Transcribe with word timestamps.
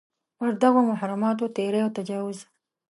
پر 0.37 0.49
دغو 0.61 0.81
محرماتو 0.89 1.45
تېری 1.55 1.79
او 1.83 1.89
تجاوز. 1.97 2.39